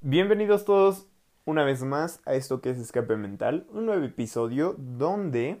Bienvenidos 0.00 0.64
todos 0.64 1.08
una 1.44 1.64
vez 1.64 1.82
más 1.82 2.20
a 2.24 2.34
esto 2.34 2.60
que 2.60 2.70
es 2.70 2.78
Escape 2.78 3.16
Mental, 3.16 3.66
un 3.70 3.84
nuevo 3.84 4.04
episodio 4.04 4.76
donde 4.78 5.60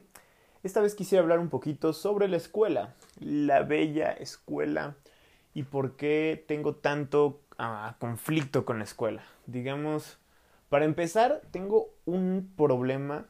esta 0.62 0.80
vez 0.80 0.94
quisiera 0.94 1.22
hablar 1.22 1.40
un 1.40 1.48
poquito 1.48 1.92
sobre 1.92 2.28
la 2.28 2.36
escuela, 2.36 2.94
la 3.18 3.64
bella 3.64 4.12
escuela 4.12 4.94
y 5.54 5.64
por 5.64 5.96
qué 5.96 6.44
tengo 6.46 6.76
tanto 6.76 7.40
ah, 7.58 7.96
conflicto 7.98 8.64
con 8.64 8.78
la 8.78 8.84
escuela. 8.84 9.24
Digamos, 9.46 10.18
para 10.68 10.84
empezar, 10.84 11.42
tengo 11.50 11.88
un 12.04 12.48
problema 12.56 13.26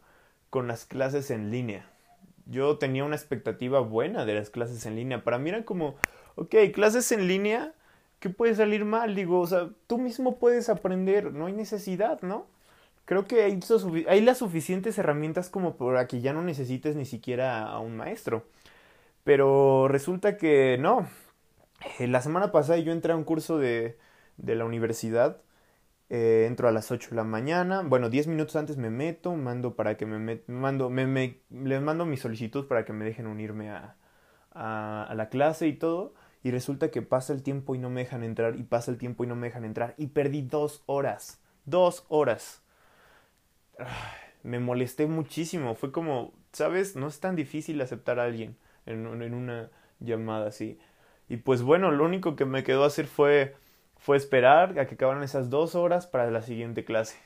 con 0.50 0.68
las 0.68 0.84
clases 0.84 1.30
en 1.30 1.50
línea. 1.50 1.90
Yo 2.45 2.77
tenía 2.77 3.04
una 3.04 3.16
expectativa 3.16 3.80
buena 3.80 4.27
de 4.27 4.34
las 4.34 4.50
clases 4.50 4.84
en 4.84 4.96
línea. 4.96 5.25
Para 5.25 5.38
mí 5.38 5.48
eran 5.48 5.62
como, 5.62 5.96
ok, 6.34 6.54
clases 6.75 7.11
en 7.12 7.29
línea 7.29 7.72
¿qué 8.20 8.30
puede 8.30 8.54
salir 8.54 8.84
mal? 8.84 9.14
Digo, 9.14 9.40
o 9.40 9.46
sea, 9.46 9.70
tú 9.86 9.98
mismo 9.98 10.38
puedes 10.38 10.68
aprender, 10.68 11.32
no 11.32 11.46
hay 11.46 11.52
necesidad, 11.52 12.20
¿no? 12.22 12.46
Creo 13.04 13.26
que 13.26 13.42
hay, 13.42 14.20
las 14.20 14.38
suficientes 14.38 14.98
herramientas 14.98 15.48
como 15.50 15.76
para 15.76 16.06
que 16.06 16.20
ya 16.20 16.34
no 16.34 16.42
necesites 16.42 16.95
ni 16.96 17.06
siquiera 17.06 17.64
a 17.64 17.80
un 17.80 17.96
maestro. 17.96 18.45
Pero 19.24 19.88
resulta 19.88 20.36
que 20.36 20.78
no. 20.78 21.09
Eh, 21.98 22.09
la 22.09 22.20
semana 22.23 22.52
pasada 22.52 22.78
yo 22.78 22.92
entré 22.92 23.12
a 23.12 23.16
un 23.16 23.24
curso 23.24 23.59
de, 23.59 23.98
de 24.37 24.54
la 24.56 24.64
universidad. 24.66 25.42
Eh, 26.10 26.45
entro 26.48 26.68
a 26.68 26.73
las 26.73 26.90
8 26.90 27.10
de 27.10 27.16
la 27.16 27.24
mañana. 27.24 27.82
Bueno, 27.82 28.10
10 28.10 28.26
minutos 28.28 28.56
antes 28.56 28.76
me 28.76 28.90
meto, 28.90 29.34
mando 29.37 29.74
para 29.76 29.96
que 29.96 30.06
me, 30.06 30.42
mando, 30.46 30.90
me, 30.90 31.40
les 31.50 31.82
mando 31.82 32.06
mi 32.06 32.16
solicitud 32.18 32.68
para 32.68 32.84
que 32.84 32.92
me 32.92 33.04
dejen 33.06 33.26
unirme 33.26 33.70
a, 33.70 33.96
a 34.52 35.14
la 35.14 35.28
clase 35.30 35.66
y 35.68 35.74
todo 35.74 36.14
y 36.42 36.51
resulta 36.51 36.91
que 36.91 37.02
pasa 37.02 37.33
el 37.33 37.42
tiempo 37.42 37.74
y 37.74 37.78
no 37.78 37.91
me 37.91 38.02
dejan 38.02 38.23
entrar 38.23 38.56
y 38.56 38.62
pasa 38.62 38.91
el 38.91 38.98
tiempo 38.98 39.24
y 39.24 39.27
no 39.27 39.37
me 39.37 39.48
dejan 39.48 39.65
entrar 39.65 39.95
y 39.98 40.09
perdí 40.09 40.42
dos 40.42 40.83
horas, 40.87 41.41
dos 41.65 42.05
horas. 42.09 42.62
Me 44.43 44.59
molesté 44.60 45.07
muchísimo, 45.07 45.74
fue 45.74 45.93
como, 45.93 46.32
¿sabes? 46.52 46.96
No 46.96 47.09
es 47.09 47.21
tan 47.21 47.37
difícil 47.37 47.80
aceptar 47.80 48.21
a 48.21 48.24
alguien 48.24 48.57
en, 48.87 49.07
en 49.23 49.35
una 49.35 49.71
llamada 50.01 50.49
así. 50.49 50.79
Y 51.29 51.38
pues 51.38 51.62
bueno, 51.62 51.90
lo 51.90 52.04
único 52.04 52.37
que 52.37 52.45
me 52.45 52.65
quedó 52.65 52.84
hacer 52.84 53.07
fue, 53.07 53.55
fue 53.96 54.16
esperar 54.16 54.79
a 54.79 54.87
que 54.87 54.95
acabaran 54.95 55.23
esas 55.23 55.51
dos 55.51 55.74
horas 55.74 56.07
para 56.07 56.30
la 56.30 56.43
siguiente 56.43 56.84
clase. 56.84 57.18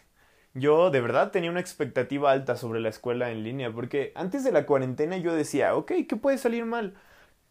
Yo 0.54 0.90
de 0.90 1.00
verdad 1.00 1.30
tenía 1.30 1.50
una 1.50 1.60
expectativa 1.60 2.30
alta 2.30 2.56
sobre 2.56 2.80
la 2.80 2.90
escuela 2.90 3.30
en 3.30 3.42
línea, 3.42 3.72
porque 3.72 4.12
antes 4.14 4.44
de 4.44 4.52
la 4.52 4.66
cuarentena 4.66 5.16
yo 5.16 5.34
decía, 5.34 5.74
ok, 5.76 5.92
¿qué 6.08 6.16
puede 6.16 6.36
salir 6.38 6.66
mal? 6.66 6.94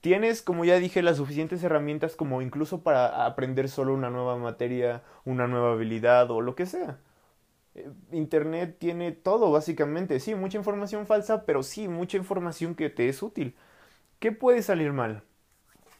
Tienes, 0.01 0.41
como 0.41 0.65
ya 0.65 0.77
dije, 0.79 1.03
las 1.03 1.17
suficientes 1.17 1.63
herramientas 1.63 2.15
como 2.15 2.41
incluso 2.41 2.81
para 2.81 3.25
aprender 3.25 3.69
solo 3.69 3.93
una 3.93 4.09
nueva 4.09 4.35
materia, 4.37 5.03
una 5.25 5.47
nueva 5.47 5.73
habilidad 5.73 6.29
o 6.31 6.41
lo 6.41 6.55
que 6.55 6.65
sea. 6.65 6.99
Eh, 7.75 7.89
Internet 8.11 8.77
tiene 8.79 9.11
todo, 9.11 9.51
básicamente. 9.51 10.19
Sí, 10.19 10.33
mucha 10.35 10.57
información 10.57 11.05
falsa, 11.05 11.45
pero 11.45 11.61
sí, 11.63 11.87
mucha 11.87 12.17
información 12.17 12.73
que 12.75 12.89
te 12.89 13.09
es 13.09 13.21
útil. 13.21 13.55
¿Qué 14.19 14.31
puede 14.31 14.63
salir 14.63 14.91
mal? 14.91 15.23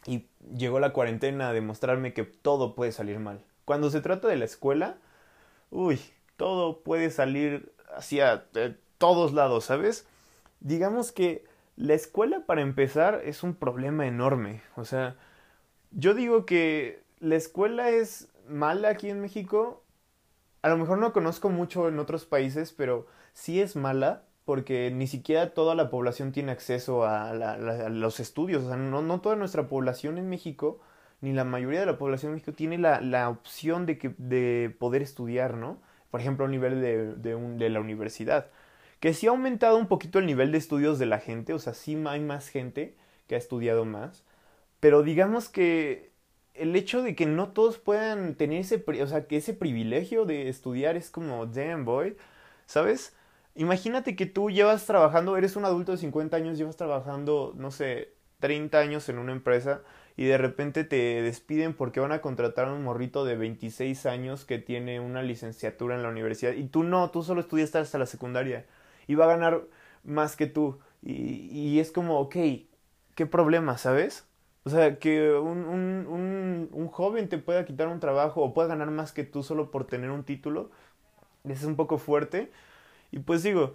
Y 0.06 0.26
llegó 0.56 0.80
la 0.80 0.92
cuarentena 0.92 1.48
a 1.50 1.52
demostrarme 1.52 2.12
que 2.12 2.24
todo 2.24 2.74
puede 2.74 2.92
salir 2.92 3.20
mal. 3.20 3.44
Cuando 3.64 3.90
se 3.90 4.00
trata 4.00 4.26
de 4.28 4.36
la 4.36 4.44
escuela, 4.44 4.98
uy, 5.70 6.00
todo 6.36 6.82
puede 6.82 7.10
salir 7.10 7.72
hacia 7.96 8.46
eh, 8.54 8.76
todos 8.98 9.32
lados, 9.32 9.66
¿sabes? 9.66 10.06
Digamos 10.60 11.12
que 11.12 11.44
la 11.76 11.94
escuela, 11.94 12.44
para 12.46 12.62
empezar, 12.62 13.22
es 13.24 13.42
un 13.42 13.54
problema 13.54 14.06
enorme. 14.06 14.62
O 14.76 14.84
sea, 14.84 15.16
yo 15.90 16.14
digo 16.14 16.46
que 16.46 17.02
la 17.20 17.36
escuela 17.36 17.90
es 17.90 18.28
mala 18.48 18.90
aquí 18.90 19.10
en 19.10 19.20
México. 19.20 19.82
A 20.62 20.68
lo 20.68 20.76
mejor 20.76 20.98
no 20.98 21.12
conozco 21.12 21.50
mucho 21.50 21.88
en 21.88 21.98
otros 21.98 22.24
países, 22.26 22.72
pero 22.72 23.06
sí 23.32 23.60
es 23.60 23.76
mala 23.76 24.24
porque 24.44 24.90
ni 24.90 25.06
siquiera 25.06 25.54
toda 25.54 25.74
la 25.74 25.88
población 25.90 26.32
tiene 26.32 26.52
acceso 26.52 27.04
a, 27.04 27.32
los 27.88 28.20
estudios. 28.20 28.64
O 28.64 28.68
sea, 28.68 28.76
no, 28.76 29.02
no, 29.02 29.20
toda 29.20 29.36
nuestra 29.36 29.68
población 29.68 30.18
en 30.18 30.28
México, 30.28 30.80
ni 31.20 31.32
la 31.32 31.44
mayoría 31.44 31.80
de 31.80 31.86
la 31.86 31.98
población 31.98 32.30
en 32.30 32.34
México, 32.34 32.52
tiene 32.52 32.78
la, 32.78 33.00
la 33.00 33.28
opción 33.28 33.86
de, 33.86 33.98
que, 33.98 34.14
de 34.18 34.74
poder 34.78 35.02
estudiar, 35.02 35.56
¿no? 35.56 35.80
Por 36.10 36.20
ejemplo, 36.20 36.44
a 36.44 36.48
nivel 36.48 36.80
de, 37.22 37.34
un, 37.34 37.56
de 37.58 37.70
la 37.70 37.80
universidad 37.80 38.48
que 39.02 39.14
sí 39.14 39.26
ha 39.26 39.30
aumentado 39.30 39.78
un 39.78 39.88
poquito 39.88 40.20
el 40.20 40.26
nivel 40.26 40.52
de 40.52 40.58
estudios 40.58 41.00
de 41.00 41.06
la 41.06 41.18
gente, 41.18 41.52
o 41.54 41.58
sea, 41.58 41.74
sí 41.74 42.00
hay 42.06 42.20
más 42.20 42.48
gente 42.48 42.94
que 43.26 43.34
ha 43.34 43.38
estudiado 43.38 43.84
más, 43.84 44.22
pero 44.78 45.02
digamos 45.02 45.48
que 45.48 46.12
el 46.54 46.76
hecho 46.76 47.02
de 47.02 47.16
que 47.16 47.26
no 47.26 47.48
todos 47.48 47.78
puedan 47.78 48.36
tener 48.36 48.60
ese, 48.60 48.84
o 49.02 49.06
sea, 49.08 49.26
que 49.26 49.38
ese 49.38 49.54
privilegio 49.54 50.24
de 50.24 50.48
estudiar 50.48 50.96
es 50.96 51.10
como, 51.10 51.46
damn 51.46 51.84
boy, 51.84 52.16
¿sabes? 52.66 53.16
Imagínate 53.56 54.14
que 54.14 54.26
tú 54.26 54.50
llevas 54.50 54.86
trabajando, 54.86 55.36
eres 55.36 55.56
un 55.56 55.64
adulto 55.64 55.90
de 55.90 55.98
50 55.98 56.36
años, 56.36 56.56
llevas 56.56 56.76
trabajando, 56.76 57.54
no 57.56 57.72
sé, 57.72 58.12
30 58.38 58.78
años 58.78 59.08
en 59.08 59.18
una 59.18 59.32
empresa 59.32 59.82
y 60.16 60.26
de 60.26 60.38
repente 60.38 60.84
te 60.84 61.22
despiden 61.22 61.74
porque 61.74 61.98
van 61.98 62.12
a 62.12 62.20
contratar 62.20 62.68
a 62.68 62.72
un 62.72 62.84
morrito 62.84 63.24
de 63.24 63.34
26 63.34 64.06
años 64.06 64.44
que 64.44 64.58
tiene 64.58 65.00
una 65.00 65.24
licenciatura 65.24 65.96
en 65.96 66.04
la 66.04 66.08
universidad 66.08 66.52
y 66.52 66.68
tú 66.68 66.84
no, 66.84 67.10
tú 67.10 67.24
solo 67.24 67.40
estudiaste 67.40 67.78
hasta 67.78 67.98
la 67.98 68.06
secundaria 68.06 68.64
y 69.06 69.14
va 69.14 69.24
a 69.26 69.36
ganar 69.36 69.62
más 70.04 70.36
que 70.36 70.46
tú. 70.46 70.78
Y, 71.02 71.14
y 71.50 71.80
es 71.80 71.92
como, 71.92 72.18
ok, 72.20 72.36
¿qué 73.14 73.26
problema, 73.26 73.78
sabes? 73.78 74.26
O 74.64 74.70
sea, 74.70 74.98
que 74.98 75.32
un, 75.32 75.64
un, 75.64 76.68
un, 76.72 76.88
joven 76.88 77.28
te 77.28 77.38
pueda 77.38 77.64
quitar 77.64 77.88
un 77.88 78.00
trabajo 78.00 78.42
o 78.42 78.54
pueda 78.54 78.68
ganar 78.68 78.90
más 78.90 79.12
que 79.12 79.24
tú 79.24 79.42
solo 79.42 79.70
por 79.72 79.86
tener 79.86 80.10
un 80.10 80.24
título, 80.24 80.70
es 81.44 81.64
un 81.64 81.76
poco 81.76 81.98
fuerte. 81.98 82.52
Y 83.12 83.20
pues 83.20 83.42
digo, 83.42 83.74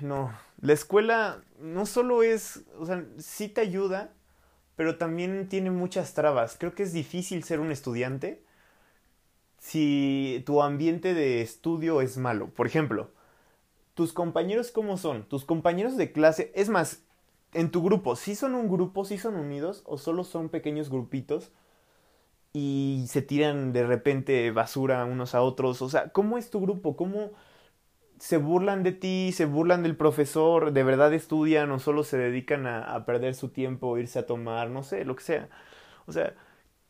no, 0.00 0.32
la 0.60 0.72
escuela 0.72 1.42
no 1.60 1.86
solo 1.86 2.22
es, 2.22 2.64
o 2.78 2.86
sea, 2.86 3.04
sí 3.18 3.48
te 3.48 3.60
ayuda, 3.60 4.12
pero 4.76 4.96
también 4.98 5.48
tiene 5.48 5.70
muchas 5.70 6.14
trabas. 6.14 6.56
Creo 6.58 6.74
que 6.74 6.82
es 6.84 6.92
difícil 6.92 7.44
ser 7.44 7.60
un 7.60 7.70
estudiante 7.72 8.42
si 9.58 10.42
tu 10.46 10.62
ambiente 10.62 11.14
de 11.14 11.42
estudio 11.42 12.00
es 12.02 12.18
malo. 12.18 12.48
Por 12.48 12.66
ejemplo, 12.66 13.10
tus 13.94 14.12
compañeros 14.12 14.70
cómo 14.72 14.96
son, 14.96 15.24
tus 15.28 15.44
compañeros 15.44 15.96
de 15.96 16.12
clase, 16.12 16.52
es 16.54 16.68
más, 16.68 17.04
en 17.52 17.70
tu 17.70 17.82
grupo, 17.82 18.16
si 18.16 18.34
son 18.34 18.54
un 18.54 18.68
grupo, 18.68 19.04
si 19.04 19.18
son 19.18 19.36
unidos 19.36 19.82
o 19.86 19.98
solo 19.98 20.24
son 20.24 20.48
pequeños 20.48 20.90
grupitos 20.90 21.52
y 22.52 23.04
se 23.08 23.22
tiran 23.22 23.72
de 23.72 23.86
repente 23.86 24.50
basura 24.50 25.04
unos 25.04 25.34
a 25.34 25.42
otros, 25.42 25.82
o 25.82 25.88
sea, 25.88 26.10
¿cómo 26.10 26.38
es 26.38 26.50
tu 26.50 26.60
grupo? 26.60 26.96
¿Cómo 26.96 27.32
se 28.18 28.38
burlan 28.38 28.82
de 28.82 28.92
ti, 28.92 29.32
se 29.32 29.44
burlan 29.46 29.82
del 29.82 29.96
profesor, 29.96 30.72
de 30.72 30.84
verdad 30.84 31.12
estudian 31.14 31.70
o 31.72 31.78
solo 31.78 32.04
se 32.04 32.18
dedican 32.18 32.66
a, 32.66 32.94
a 32.94 33.06
perder 33.06 33.34
su 33.34 33.50
tiempo, 33.50 33.98
irse 33.98 34.20
a 34.20 34.26
tomar, 34.26 34.70
no 34.70 34.82
sé, 34.82 35.04
lo 35.04 35.16
que 35.16 35.24
sea? 35.24 35.48
O 36.06 36.12
sea, 36.12 36.34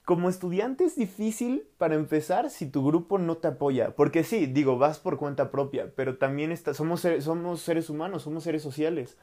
como 0.05 0.29
estudiante 0.29 0.85
es 0.85 0.97
difícil 0.97 1.67
para 1.79 1.95
empezar 1.95 2.51
si 2.51 2.71
tu 2.71 2.87
grupo 2.87 3.19
no 3.19 3.39
te 3.39 3.49
apoya. 3.49 3.95
Porque 3.97 4.23
sí, 4.23 4.47
digo, 4.47 4.77
vas 4.77 4.99
por 4.99 5.17
cuenta 5.17 5.51
propia, 5.51 5.93
pero 5.97 6.19
también 6.19 6.53
está, 6.53 6.75
somos, 6.75 7.01
seres 7.01 7.91
humanos, 7.91 8.23
somos 8.23 8.45
seres 8.45 8.63
sociales. 8.63 9.17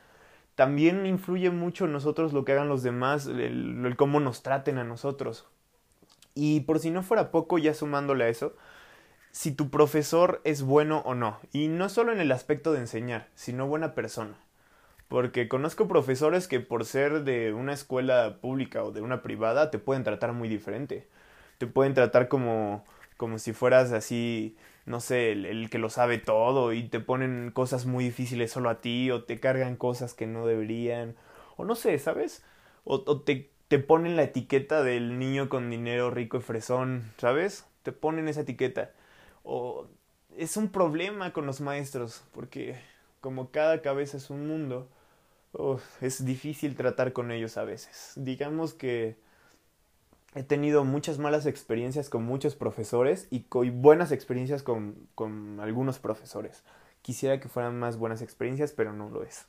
También 0.56 1.06
influye 1.06 1.52
mucho 1.52 1.86
en 1.86 1.94
nosotros 1.94 2.34
lo 2.34 2.46
que 2.46 2.54
hagan 2.54 2.68
los 2.68 2.84
demás, 2.84 3.28
el, 3.28 3.86
el 3.86 3.96
cómo 3.96 4.20
nos 4.20 4.42
traten 4.42 4.80
a 4.80 4.84
nosotros. 4.84 5.48
Y 6.34 6.62
por 6.62 6.80
si 6.80 6.90
no 6.90 7.04
fuera 7.04 7.32
poco, 7.32 7.58
ya 7.60 7.74
sumándole 7.74 8.24
a 8.24 8.30
eso, 8.30 8.56
si 9.32 9.52
tu 9.52 9.70
profesor 9.70 10.42
es 10.44 10.64
bueno 10.64 11.04
o 11.06 11.14
no. 11.14 11.40
Y 11.52 11.68
no 11.68 11.90
solo 11.90 12.12
en 12.12 12.20
el 12.20 12.32
aspecto 12.32 12.74
de 12.74 12.80
enseñar, 12.80 13.28
sino 13.36 13.68
buena 13.68 13.94
persona. 13.94 14.36
Porque 15.12 15.50
conozco 15.50 15.90
profesores 15.90 16.48
que 16.48 16.62
por 16.62 16.86
ser 16.86 17.26
de 17.26 17.52
una 17.52 17.74
escuela 17.74 18.38
pública 18.40 18.82
o 18.82 18.94
de 18.94 19.02
una 19.02 19.22
privada 19.22 19.70
te 19.70 19.78
pueden 19.78 20.06
tratar 20.06 20.32
muy 20.32 20.48
diferente. 20.48 21.06
Te 21.58 21.68
pueden 21.68 21.94
tratar 21.94 22.30
como, 22.30 22.86
como 23.18 23.38
si 23.38 23.52
fueras 23.52 23.92
así, 23.92 24.56
no 24.86 25.02
sé, 25.02 25.34
el, 25.34 25.46
el, 25.46 25.70
que 25.70 25.80
lo 25.80 25.90
sabe 25.90 26.18
todo 26.18 26.72
y 26.72 26.84
te 26.88 27.02
ponen 27.02 27.52
cosas 27.52 27.86
muy 27.86 28.06
difíciles 28.06 28.54
solo 28.54 28.70
a 28.70 28.80
ti 28.80 29.12
o 29.12 29.26
te 29.26 29.38
cargan 29.42 29.76
cosas 29.76 30.14
que 30.14 30.28
no 30.28 30.48
deberían. 30.48 31.18
O 31.58 31.66
no 31.66 31.76
sé, 31.76 32.00
¿sabes? 32.00 32.46
O, 32.86 33.04
o 33.06 33.20
te, 33.20 33.52
te 33.68 33.80
ponen 33.80 34.16
la 34.16 34.24
etiqueta 34.24 34.82
del 34.82 35.20
niño 35.20 35.50
con 35.50 35.70
dinero 35.70 36.10
rico 36.10 36.38
y 36.38 36.42
fresón, 36.42 37.12
¿sabes? 37.18 37.68
Te 37.84 37.92
ponen 37.92 38.30
esa 38.30 38.42
etiqueta. 38.42 38.92
O 39.44 39.90
es 40.38 40.56
un 40.56 40.70
problema 40.70 41.34
con 41.34 41.46
los 41.46 41.60
maestros 41.60 42.24
porque 42.32 42.80
como 43.20 43.52
cada 43.52 43.82
cabeza 43.82 44.16
es 44.16 44.30
un 44.30 44.48
mundo 44.48 44.88
es 46.02 46.26
difícil 46.26 46.76
tratar 46.76 47.14
con 47.14 47.32
ellos 47.32 47.58
a 47.58 47.64
veces. 47.64 48.14
Digamos 48.16 48.74
que 48.74 49.18
he 50.34 50.44
tenido 50.44 50.86
muchas 50.86 51.18
malas 51.18 51.46
experiencias 51.46 52.10
con 52.10 52.24
muchos 52.24 52.56
profesores 52.56 53.28
y, 53.32 53.46
buenas 53.72 54.12
experiencias 54.12 54.64
con, 54.64 55.08
con 55.16 55.60
algunos 55.60 56.00
profesores. 56.00 56.64
Quisiera 57.02 57.40
que 57.40 57.50
fueran 57.50 57.80
más 57.80 57.98
buenas 57.98 58.22
experiencias, 58.22 58.72
pero 58.72 58.94
no 58.94 59.10
lo 59.10 59.24
es. 59.24 59.46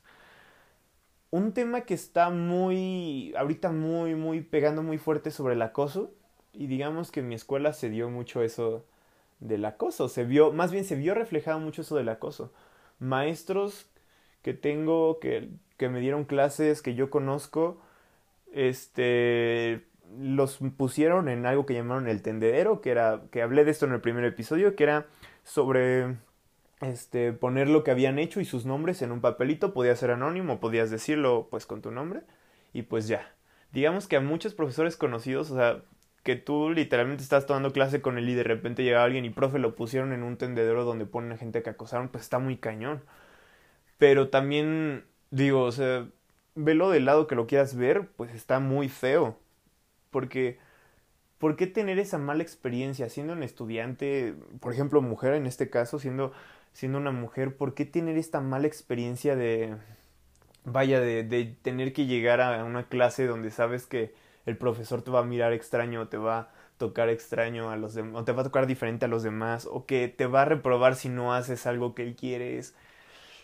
Un 1.31 1.53
tema 1.53 1.81
que 1.81 1.93
está 1.93 2.29
muy, 2.29 3.33
ahorita 3.37 3.71
muy, 3.71 4.15
muy 4.15 4.41
pegando 4.41 4.83
muy 4.83 4.97
fuerte 4.97 5.31
sobre 5.31 5.55
el 5.55 5.61
acoso. 5.61 6.11
Y 6.51 6.67
digamos 6.67 7.11
que 7.11 7.21
en 7.21 7.29
mi 7.29 7.35
escuela 7.35 7.73
se 7.73 7.89
dio 7.89 8.09
mucho 8.09 8.43
eso 8.43 8.85
del 9.39 9.65
acoso. 9.65 10.09
Se 10.09 10.25
vio, 10.25 10.51
más 10.51 10.71
bien 10.71 10.85
se 10.85 10.95
vio 10.95 11.15
reflejado 11.15 11.59
mucho 11.59 11.81
eso 11.81 11.95
del 11.95 12.09
acoso. 12.09 12.53
Maestros 12.99 13.87
que 14.43 14.53
tengo, 14.53 15.19
que, 15.19 15.49
que 15.77 15.89
me 15.89 15.99
dieron 15.99 16.25
clases, 16.25 16.81
que 16.81 16.95
yo 16.95 17.09
conozco, 17.09 17.81
este, 18.53 19.85
los 20.19 20.59
pusieron 20.77 21.29
en 21.29 21.45
algo 21.45 21.65
que 21.65 21.73
llamaron 21.73 22.07
el 22.07 22.21
tendedero, 22.21 22.81
que 22.81 22.91
era, 22.91 23.23
que 23.31 23.41
hablé 23.41 23.65
de 23.65 23.71
esto 23.71 23.85
en 23.85 23.93
el 23.93 24.01
primer 24.01 24.23
episodio, 24.25 24.75
que 24.75 24.83
era 24.83 25.07
sobre 25.43 26.17
este, 26.81 27.33
poner 27.33 27.69
lo 27.69 27.83
que 27.83 27.91
habían 27.91 28.19
hecho 28.19 28.39
y 28.41 28.45
sus 28.45 28.65
nombres 28.65 29.01
en 29.01 29.11
un 29.11 29.21
papelito, 29.21 29.73
podía 29.73 29.95
ser 29.95 30.11
anónimo, 30.11 30.59
podías 30.59 30.91
decirlo 30.91 31.47
pues 31.49 31.65
con 31.65 31.81
tu 31.81 31.91
nombre 31.91 32.21
y 32.73 32.83
pues 32.83 33.07
ya. 33.07 33.33
Digamos 33.71 34.07
que 34.07 34.17
a 34.17 34.21
muchos 34.21 34.53
profesores 34.53 34.97
conocidos, 34.97 35.49
o 35.49 35.55
sea, 35.55 35.81
que 36.23 36.35
tú 36.35 36.69
literalmente 36.69 37.23
estás 37.23 37.45
tomando 37.45 37.73
clase 37.73 38.01
con 38.01 38.17
él 38.17 38.29
y 38.29 38.33
de 38.33 38.43
repente 38.43 38.83
llega 38.83 39.03
alguien 39.03 39.25
y 39.25 39.29
profe 39.29 39.59
lo 39.59 39.75
pusieron 39.75 40.13
en 40.13 40.23
un 40.23 40.37
tendedero 40.37 40.85
donde 40.85 41.05
ponen 41.05 41.33
a 41.33 41.37
gente 41.37 41.63
que 41.63 41.69
acosaron, 41.69 42.09
pues 42.09 42.23
está 42.23 42.39
muy 42.39 42.57
cañón. 42.57 43.03
Pero 43.97 44.29
también 44.29 45.05
digo, 45.33 45.63
o 45.63 45.71
sea, 45.71 46.07
velo 46.55 46.89
del 46.89 47.05
lado 47.05 47.27
que 47.27 47.35
lo 47.35 47.47
quieras 47.47 47.75
ver, 47.75 48.09
pues 48.15 48.33
está 48.33 48.59
muy 48.59 48.89
feo. 48.89 49.39
Porque 50.11 50.59
¿por 51.39 51.55
qué 51.57 51.67
tener 51.67 51.99
esa 51.99 52.17
mala 52.17 52.43
experiencia 52.43 53.09
siendo 53.09 53.33
un 53.33 53.43
estudiante, 53.43 54.35
por 54.61 54.73
ejemplo, 54.73 55.01
mujer 55.01 55.33
en 55.35 55.45
este 55.47 55.69
caso, 55.69 55.99
siendo 55.99 56.33
siendo 56.73 56.97
una 56.99 57.11
mujer, 57.11 57.55
¿por 57.57 57.75
qué 57.75 57.85
tener 57.85 58.17
esta 58.17 58.41
mala 58.41 58.67
experiencia 58.67 59.35
de, 59.35 59.75
vaya, 60.65 60.99
de, 61.01 61.23
de 61.23 61.45
tener 61.61 61.93
que 61.93 62.05
llegar 62.07 62.41
a 62.41 62.63
una 62.63 62.87
clase 62.89 63.27
donde 63.27 63.51
sabes 63.51 63.85
que 63.85 64.13
el 64.45 64.57
profesor 64.57 65.01
te 65.03 65.11
va 65.11 65.19
a 65.21 65.23
mirar 65.23 65.53
extraño, 65.53 66.07
te 66.09 66.17
va 66.17 66.39
a 66.39 66.53
tocar 66.77 67.09
extraño 67.09 67.71
a 67.71 67.77
los 67.77 67.93
demás, 67.93 68.21
o 68.21 68.25
te 68.25 68.31
va 68.33 68.41
a 68.41 68.45
tocar 68.45 68.67
diferente 68.67 69.05
a 69.05 69.07
los 69.07 69.23
demás, 69.23 69.67
o 69.71 69.85
que 69.85 70.07
te 70.07 70.27
va 70.27 70.43
a 70.43 70.45
reprobar 70.45 70.95
si 70.95 71.09
no 71.09 71.33
haces 71.33 71.65
algo 71.67 71.95
que 71.95 72.03
él 72.03 72.15
quiere. 72.15 72.59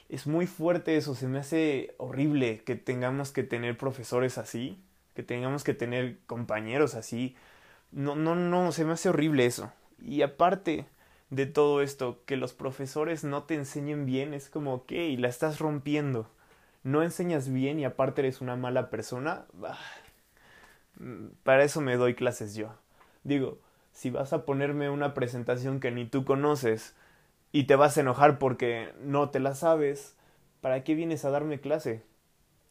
Es 0.10 0.26
muy 0.26 0.48
fuerte 0.48 0.98
eso, 0.98 1.14
se 1.14 1.28
me 1.28 1.40
hace 1.40 1.94
horrible 1.98 2.64
que 2.64 2.76
tengamos 2.76 3.32
que 3.32 3.44
tener 3.44 3.78
profesores 3.78 4.40
así, 4.40 4.82
que 5.14 5.22
tengamos 5.22 5.64
que 5.64 5.76
tener 5.76 6.18
compañeros 6.26 6.96
así. 6.96 7.36
No, 7.92 8.16
no, 8.16 8.36
no, 8.36 8.72
se 8.72 8.86
me 8.86 8.94
hace 8.94 9.10
horrible 9.10 9.46
eso. 9.46 9.72
Y 10.02 10.24
aparte, 10.24 10.88
de 11.30 11.46
todo 11.46 11.82
esto, 11.84 12.24
que 12.26 12.38
los 12.38 12.54
profesores 12.54 13.24
no 13.24 13.44
te 13.44 13.54
enseñen 13.54 14.08
bien, 14.08 14.34
es 14.34 14.50
como, 14.50 14.74
ok, 14.74 14.92
la 15.18 15.28
estás 15.28 15.60
rompiendo. 15.60 16.28
No 16.84 17.04
enseñas 17.04 17.50
bien 17.50 17.80
y 17.80 17.86
aparte 17.86 18.22
eres 18.22 18.42
una 18.42 18.56
mala 18.56 18.90
persona. 18.90 19.46
para 21.44 21.64
eso 21.64 21.82
me 21.82 21.98
doy 21.98 22.16
clases 22.16 22.56
yo. 22.56 22.74
Digo, 23.24 23.60
si 23.94 24.10
vas 24.10 24.34
a 24.34 24.46
ponerme 24.46 24.90
una 24.90 25.14
presentación 25.14 25.80
que 25.80 25.92
ni 25.92 26.06
tú 26.06 26.26
conoces 26.26 26.96
y 27.51 27.63
te 27.66 27.75
vas 27.75 27.98
a 27.98 28.01
enojar 28.01 28.40
porque 28.40 28.94
no 29.01 29.30
te 29.30 29.40
la 29.40 29.56
sabes, 29.56 30.16
¿para 30.62 30.84
qué 30.84 30.96
vienes 30.96 31.25
a 31.25 31.31
darme 31.31 31.60
clase? 31.60 32.04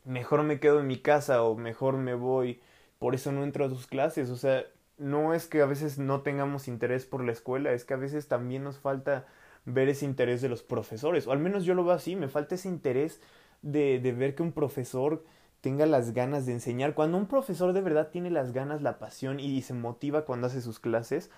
Mejor 0.04 0.42
me 0.42 0.60
quedo 0.60 0.80
en 0.80 0.86
mi 0.86 0.98
casa 0.98 1.42
o 1.42 1.56
mejor 1.56 1.96
me 1.96 2.14
voy. 2.14 2.60
Por 2.98 3.14
eso 3.14 3.32
no 3.32 3.44
entro 3.44 3.64
a 3.64 3.68
tus 3.68 3.86
clases. 3.86 4.30
O 4.30 4.36
sea, 4.36 4.64
no 4.98 5.34
es 5.34 5.46
que 5.46 5.62
a 5.62 5.66
veces 5.66 5.98
no 5.98 6.22
tengamos 6.22 6.68
interés 6.68 7.06
por 7.06 7.24
la 7.24 7.32
escuela, 7.32 7.72
es 7.72 7.84
que 7.84 7.94
a 7.94 7.98
veces 7.98 8.28
también 8.28 8.64
nos 8.64 8.78
falta 8.78 9.26
ver 9.64 9.88
ese 9.88 10.04
interés 10.04 10.40
de 10.42 10.48
los 10.48 10.62
profesores, 10.62 11.26
o 11.26 11.32
al 11.32 11.38
menos 11.38 11.64
yo 11.64 11.74
lo 11.74 11.84
veo 11.84 11.92
así, 11.92 12.16
me 12.16 12.28
falta 12.28 12.54
ese 12.54 12.68
interés 12.68 13.20
de, 13.62 14.00
de 14.00 14.12
ver 14.12 14.34
que 14.34 14.42
un 14.42 14.52
profesor 14.52 15.24
tenga 15.60 15.86
las 15.86 16.12
ganas 16.14 16.46
de 16.46 16.52
enseñar. 16.52 16.94
Cuando 16.94 17.18
un 17.18 17.26
profesor 17.26 17.72
de 17.72 17.80
verdad 17.80 18.08
tiene 18.10 18.30
las 18.30 18.52
ganas, 18.52 18.82
la 18.82 18.98
pasión 18.98 19.40
y 19.40 19.60
se 19.62 19.74
motiva 19.74 20.24
cuando 20.24 20.46
hace 20.46 20.62
sus 20.62 20.78
clases, 20.80 21.30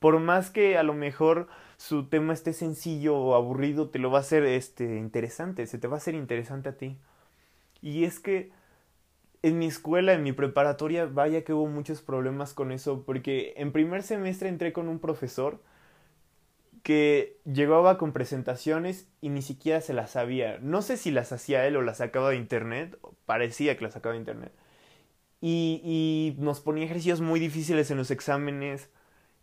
por 0.00 0.18
más 0.18 0.50
que 0.50 0.76
a 0.78 0.82
lo 0.82 0.94
mejor 0.94 1.48
su 1.76 2.08
tema 2.08 2.32
esté 2.34 2.52
sencillo 2.52 3.16
o 3.16 3.34
aburrido, 3.34 3.90
te 3.90 3.98
lo 4.00 4.10
va 4.10 4.18
a 4.18 4.22
hacer 4.22 4.44
este 4.44 4.96
interesante, 4.98 5.66
se 5.66 5.78
te 5.78 5.88
va 5.88 5.96
a 5.96 5.98
hacer 5.98 6.14
interesante 6.14 6.70
a 6.70 6.76
ti. 6.76 6.98
Y 7.82 8.04
es 8.04 8.20
que 8.20 8.50
en 9.42 9.58
mi 9.58 9.66
escuela, 9.66 10.12
en 10.12 10.22
mi 10.22 10.32
preparatoria, 10.32 11.06
vaya 11.06 11.44
que 11.44 11.52
hubo 11.54 11.66
muchos 11.66 12.02
problemas 12.02 12.52
con 12.54 12.72
eso, 12.72 13.04
porque 13.04 13.54
en 13.56 13.72
primer 13.72 14.02
semestre 14.02 14.48
entré 14.48 14.72
con 14.72 14.88
un 14.88 14.98
profesor 14.98 15.60
que 16.82 17.38
llegaba 17.44 17.98
con 17.98 18.12
presentaciones 18.12 19.06
y 19.20 19.28
ni 19.28 19.42
siquiera 19.42 19.80
se 19.80 19.94
las 19.94 20.10
sabía. 20.12 20.58
No 20.60 20.82
sé 20.82 20.96
si 20.96 21.10
las 21.10 21.32
hacía 21.32 21.66
él 21.66 21.76
o 21.76 21.82
las 21.82 21.98
sacaba 21.98 22.30
de 22.30 22.36
internet, 22.36 22.98
parecía 23.26 23.76
que 23.76 23.84
las 23.84 23.94
sacaba 23.94 24.14
de 24.14 24.20
internet. 24.20 24.52
Y, 25.40 25.80
y 25.84 26.42
nos 26.42 26.60
ponía 26.60 26.84
ejercicios 26.84 27.20
muy 27.20 27.40
difíciles 27.40 27.90
en 27.90 27.98
los 27.98 28.10
exámenes. 28.10 28.90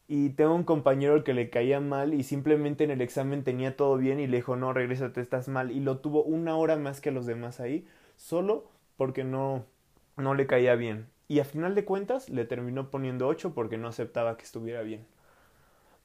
Y 0.08 0.30
tengo 0.30 0.56
un 0.56 0.64
compañero 0.64 1.24
que 1.24 1.34
le 1.34 1.50
caía 1.50 1.82
mal 1.82 2.14
y 2.14 2.24
simplemente 2.24 2.86
en 2.86 2.92
el 2.92 3.02
examen 3.02 3.44
tenía 3.44 3.76
todo 3.76 3.98
bien 3.98 4.20
y 4.20 4.28
le 4.28 4.38
dijo, 4.38 4.56
no, 4.56 4.72
regrésate, 4.72 5.20
estás 5.20 5.50
mal. 5.50 5.72
Y 5.72 5.82
lo 5.82 5.98
tuvo 6.00 6.24
una 6.24 6.56
hora 6.56 6.78
más 6.78 7.02
que 7.02 7.12
los 7.12 7.26
demás 7.26 7.60
ahí, 7.60 7.86
solo 8.16 8.70
porque 8.96 9.26
no, 9.26 9.66
no 10.16 10.34
le 10.34 10.48
caía 10.48 10.76
bien. 10.76 11.08
Y 11.28 11.40
a 11.40 11.46
final 11.46 11.76
de 11.76 11.84
cuentas 11.84 12.30
le 12.30 12.46
terminó 12.46 12.90
poniendo 12.90 13.28
8 13.28 13.54
porque 13.54 13.78
no 13.78 13.90
aceptaba 13.90 14.38
que 14.38 14.44
estuviera 14.44 14.82
bien. 14.82 15.06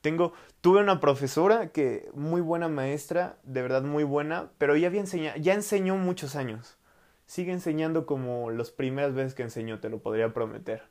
Tengo, 0.00 0.32
tuve 0.60 0.80
una 0.80 0.98
profesora 0.98 1.68
que 1.68 2.10
muy 2.12 2.40
buena 2.40 2.68
maestra, 2.68 3.36
de 3.44 3.62
verdad 3.62 3.82
muy 3.84 4.02
buena, 4.02 4.50
pero 4.58 4.76
ya 4.76 4.88
había 4.88 5.00
enseñado, 5.00 5.38
ya 5.38 5.54
enseñó 5.54 5.94
muchos 5.96 6.34
años. 6.34 6.76
Sigue 7.26 7.52
enseñando 7.52 8.04
como 8.04 8.50
las 8.50 8.72
primeras 8.72 9.14
veces 9.14 9.34
que 9.34 9.44
enseñó, 9.44 9.78
te 9.78 9.88
lo 9.88 10.00
podría 10.00 10.34
prometer. 10.34 10.82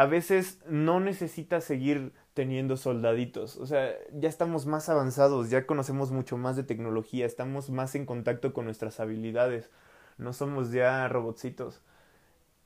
A 0.00 0.06
veces 0.06 0.58
no 0.66 0.98
necesitas 0.98 1.62
seguir 1.62 2.14
teniendo 2.32 2.78
soldaditos, 2.78 3.58
o 3.58 3.66
sea, 3.66 3.92
ya 4.14 4.30
estamos 4.30 4.64
más 4.64 4.88
avanzados, 4.88 5.50
ya 5.50 5.66
conocemos 5.66 6.10
mucho 6.10 6.38
más 6.38 6.56
de 6.56 6.62
tecnología, 6.62 7.26
estamos 7.26 7.68
más 7.68 7.94
en 7.94 8.06
contacto 8.06 8.54
con 8.54 8.64
nuestras 8.64 8.98
habilidades, 8.98 9.68
no 10.16 10.32
somos 10.32 10.72
ya 10.72 11.06
robotcitos 11.08 11.82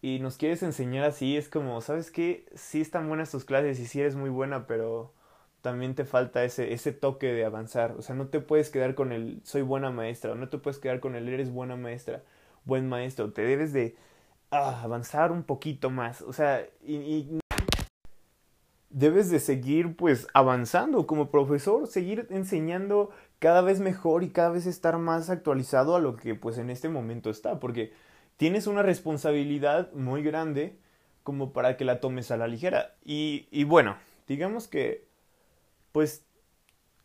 y 0.03 0.21
nos 0.21 0.37
quieres 0.37 0.63
enseñar 0.63 1.05
así, 1.07 1.37
es 1.37 1.49
como, 1.49 1.81
¿sabes 1.81 2.11
qué? 2.13 2.47
Sí 2.55 2.81
están 2.81 3.09
buenas 3.09 3.31
tus 3.33 3.45
clases 3.45 3.81
y 3.81 3.87
sí 3.87 4.01
eres 4.01 4.17
muy 4.17 4.31
buena, 4.31 4.67
pero 4.67 5.13
también 5.63 5.95
te 5.95 6.05
falta 6.05 6.45
ese, 6.45 6.75
ese 6.75 6.93
toque 6.93 7.33
de 7.33 7.45
avanzar. 7.45 7.97
O 7.99 8.03
sea, 8.03 8.15
no 8.15 8.29
te 8.29 8.41
puedes 8.41 8.71
quedar 8.71 8.95
con 8.95 9.13
el 9.13 9.41
soy 9.45 9.63
buena 9.63 9.91
maestra, 9.91 10.33
o 10.33 10.35
no 10.37 10.49
te 10.51 10.59
puedes 10.59 10.79
quedar 10.79 11.01
con 11.01 11.17
el 11.17 11.29
eres 11.29 11.51
buena 11.51 11.77
maestra, 11.77 12.23
buen 12.65 12.89
maestro. 12.89 13.33
Te 13.33 13.43
debes 13.43 13.73
de 13.73 13.97
avanzar 14.55 15.33
un 15.33 15.43
poquito 15.43 15.91
más. 15.91 16.23
O 16.23 16.33
sea, 16.33 16.67
y 16.83 17.41
debes 18.95 19.29
de 19.29 19.41
seguir 19.41 19.97
pues 19.97 20.29
avanzando 20.35 21.07
como 21.07 21.31
profesor, 21.31 21.89
seguir 21.89 22.29
enseñando 22.31 23.11
cada 23.41 23.61
vez 23.61 23.81
mejor 23.81 24.23
y 24.23 24.31
cada 24.31 24.51
vez 24.51 24.67
estar 24.67 24.97
más 24.99 25.31
actualizado 25.31 25.97
a 25.97 26.01
lo 26.01 26.17
que 26.17 26.37
pues 26.37 26.59
en 26.59 26.71
este 26.71 26.89
momento 26.89 27.29
está, 27.29 27.59
porque 27.59 27.93
tienes 28.37 28.69
una 28.69 28.83
responsabilidad 28.83 29.93
muy 29.93 30.23
grande 30.23 30.79
como 31.25 31.53
para 31.53 31.77
que 31.77 31.85
la 31.85 32.01
tomes 32.01 32.31
a 32.31 32.37
la 32.37 32.47
ligera. 32.47 32.95
Y, 33.05 33.49
y 33.51 33.65
bueno, 33.65 33.97
digamos 34.29 34.69
que, 34.69 35.05
pues, 35.91 36.23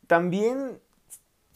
también 0.07 0.79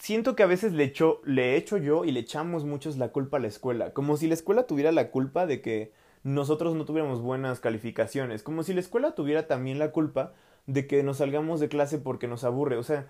siento 0.03 0.35
que 0.35 0.43
a 0.43 0.47
veces 0.47 0.73
le, 0.73 0.83
echo, 0.83 1.21
le 1.23 1.55
echo 1.55 1.77
yo 1.77 2.03
y 2.03 2.11
le 2.11 2.19
echamos 2.19 2.65
muchos 2.65 2.97
la 2.97 3.13
culpa 3.13 3.37
a 3.37 3.39
la 3.39 3.47
escuela, 3.47 3.93
como 3.93 4.17
si 4.17 4.27
la 4.27 4.33
escuela 4.33 4.67
tuviera 4.67 4.91
la 4.91 5.11
culpa 5.11 5.45
de 5.45 5.61
que 5.61 5.93
nosotros 6.23 6.75
no 6.75 6.83
tuviéramos 6.83 7.21
buenas 7.21 7.61
calificaciones, 7.61 8.43
como 8.43 8.63
si 8.63 8.73
la 8.73 8.81
escuela 8.81 9.15
tuviera 9.15 9.47
también 9.47 9.79
la 9.79 9.91
culpa 9.91 10.33
de 10.67 10.87
que 10.87 11.03
nos 11.03 11.19
salgamos 11.19 11.61
de 11.61 11.69
clase 11.69 11.99
porque 11.99 12.27
nos 12.27 12.43
aburre. 12.43 12.75
O 12.75 12.83
sea, 12.83 13.07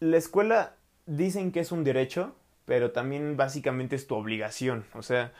la 0.00 0.16
escuela 0.16 0.74
dicen 1.06 1.52
que 1.52 1.60
es 1.60 1.70
un 1.70 1.84
derecho, 1.84 2.34
pero 2.64 2.90
también 2.90 3.36
básicamente 3.36 3.94
es 3.94 4.08
tu 4.08 4.16
obligación. 4.16 4.84
O 4.94 5.02
sea, 5.02 5.32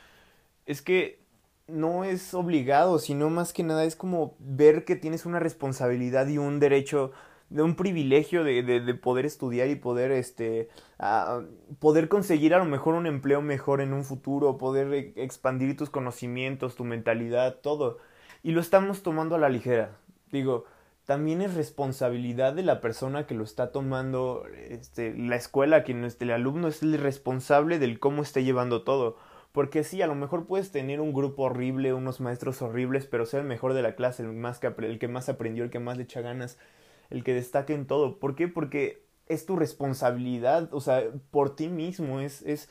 es 0.65 0.81
que 0.81 1.19
no 1.67 2.05
es 2.05 2.33
obligado, 2.33 2.99
sino 2.99 3.29
más 3.29 3.51
que 3.51 3.63
nada 3.63 3.83
es 3.83 3.97
como 3.97 4.37
ver 4.39 4.85
que 4.85 4.95
tienes 4.95 5.25
una 5.25 5.39
responsabilidad 5.39 6.25
y 6.27 6.37
un 6.37 6.61
derecho, 6.61 7.11
de 7.53 7.61
un 7.61 7.75
privilegio 7.75 8.43
de, 8.43 8.63
de, 8.63 8.79
de 8.79 8.93
poder 8.95 9.25
estudiar 9.25 9.69
y 9.69 9.75
poder, 9.75 10.11
este, 10.11 10.69
poder 11.79 12.09
conseguir 12.09 12.55
a 12.55 12.57
lo 12.57 12.65
mejor 12.65 12.95
un 12.95 13.05
empleo 13.05 13.41
mejor 13.41 13.79
en 13.79 13.93
un 13.93 14.03
futuro, 14.03 14.57
poder 14.57 14.91
e, 14.93 15.13
expandir 15.17 15.77
tus 15.77 15.91
conocimientos, 15.91 16.75
tu 16.75 16.83
mentalidad, 16.83 17.59
todo. 17.61 17.99
Y 18.41 18.51
lo 18.51 18.59
estamos 18.59 19.03
tomando 19.03 19.35
a 19.35 19.39
la 19.39 19.49
ligera. 19.49 19.97
Digo, 20.31 20.65
también 21.05 21.43
es 21.43 21.53
responsabilidad 21.53 22.53
de 22.53 22.63
la 22.63 22.81
persona 22.81 23.27
que 23.27 23.35
lo 23.35 23.43
está 23.43 23.71
tomando, 23.71 24.45
este, 24.69 25.13
la 25.15 25.35
escuela, 25.35 25.83
quien 25.83 26.03
este, 26.05 26.25
el 26.25 26.31
alumno 26.31 26.67
es 26.69 26.81
el 26.81 26.97
responsable 26.97 27.77
del 27.77 27.99
cómo 27.99 28.23
esté 28.23 28.43
llevando 28.43 28.83
todo 28.83 29.17
porque 29.53 29.83
sí, 29.83 30.01
a 30.01 30.07
lo 30.07 30.15
mejor 30.15 30.47
puedes 30.47 30.71
tener 30.71 30.99
un 30.99 31.13
grupo 31.13 31.43
horrible, 31.43 31.93
unos 31.93 32.19
maestros 32.19 32.63
horribles, 32.63 33.05
pero 33.05 33.27
ser 33.27 33.41
el 33.41 33.45
mejor 33.45 33.75
de 33.75 33.83
la 33.83 33.95
clase, 33.95 34.23
el, 34.23 34.33
más 34.33 34.57
que, 34.57 34.73
el 34.79 34.97
que 34.97 35.07
más 35.07 35.29
aprendió, 35.29 35.63
el 35.63 35.69
que 35.69 35.77
más 35.77 35.95
le 35.95 36.03
echa 36.03 36.21
ganas, 36.21 36.57
el 37.09 37.23
que 37.23 37.33
destaque 37.33 37.73
en 37.73 37.85
todo. 37.85 38.19
¿Por 38.19 38.35
qué? 38.35 38.47
Porque 38.47 39.03
es 39.27 39.45
tu 39.45 39.55
responsabilidad, 39.55 40.73
o 40.73 40.81
sea, 40.81 41.03
por 41.31 41.55
ti 41.55 41.69
mismo, 41.69 42.19
es, 42.19 42.41
es 42.43 42.69